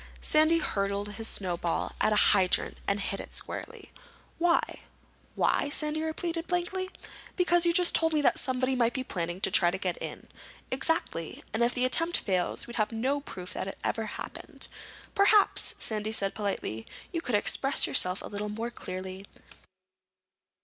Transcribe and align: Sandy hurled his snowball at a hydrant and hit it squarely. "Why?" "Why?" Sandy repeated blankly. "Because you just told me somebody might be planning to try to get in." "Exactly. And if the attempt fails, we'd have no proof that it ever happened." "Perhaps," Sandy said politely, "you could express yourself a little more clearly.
Sandy 0.19 0.57
hurled 0.57 1.09
his 1.09 1.27
snowball 1.27 1.91
at 2.01 2.11
a 2.11 2.15
hydrant 2.31 2.79
and 2.87 2.99
hit 2.99 3.19
it 3.19 3.31
squarely. 3.33 3.91
"Why?" 4.39 4.79
"Why?" 5.35 5.69
Sandy 5.69 6.01
repeated 6.01 6.47
blankly. 6.47 6.89
"Because 7.35 7.67
you 7.67 7.71
just 7.71 7.93
told 7.93 8.11
me 8.11 8.23
somebody 8.33 8.75
might 8.75 8.95
be 8.95 9.03
planning 9.03 9.39
to 9.41 9.51
try 9.51 9.69
to 9.69 9.77
get 9.77 9.97
in." 10.01 10.25
"Exactly. 10.71 11.43
And 11.53 11.61
if 11.61 11.75
the 11.75 11.85
attempt 11.85 12.17
fails, 12.17 12.65
we'd 12.65 12.77
have 12.77 12.91
no 12.91 13.19
proof 13.21 13.53
that 13.53 13.67
it 13.67 13.77
ever 13.83 14.07
happened." 14.07 14.67
"Perhaps," 15.13 15.75
Sandy 15.77 16.11
said 16.11 16.33
politely, 16.33 16.87
"you 17.13 17.21
could 17.21 17.35
express 17.35 17.85
yourself 17.85 18.23
a 18.23 18.27
little 18.27 18.49
more 18.49 18.71
clearly. 18.71 19.27